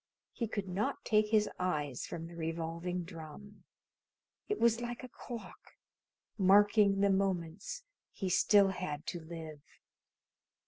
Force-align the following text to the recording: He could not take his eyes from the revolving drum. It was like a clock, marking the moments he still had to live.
He 0.31 0.47
could 0.47 0.67
not 0.67 1.05
take 1.05 1.27
his 1.27 1.47
eyes 1.59 2.07
from 2.07 2.25
the 2.25 2.35
revolving 2.35 3.03
drum. 3.03 3.63
It 4.49 4.59
was 4.59 4.81
like 4.81 5.03
a 5.03 5.07
clock, 5.07 5.77
marking 6.39 7.01
the 7.01 7.11
moments 7.11 7.83
he 8.11 8.27
still 8.27 8.69
had 8.69 9.05
to 9.05 9.19
live. 9.19 9.61